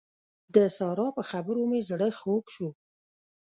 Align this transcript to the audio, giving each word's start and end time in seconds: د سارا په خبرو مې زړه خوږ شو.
د 0.55 0.57
سارا 0.77 1.07
په 1.17 1.21
خبرو 1.29 1.61
مې 1.69 1.79
زړه 1.89 2.07
خوږ 2.19 2.45
شو. 2.55 2.69